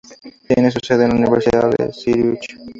Tiene 0.47 0.71
su 0.71 0.79
sede 0.81 1.03
en 1.03 1.11
la 1.11 1.15
Universidad 1.17 1.69
de 1.77 1.93
Zurich. 1.93 2.57